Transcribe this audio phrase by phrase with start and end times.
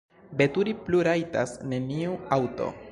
[0.39, 2.77] Veturi plu rajtas neniu aŭto.